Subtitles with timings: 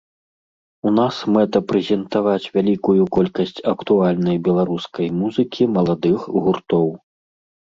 [0.91, 6.17] У нас мэта прэзентаваць вялікую колькасць актуальнай беларускай музыкі маладых
[6.49, 6.87] гуртоў.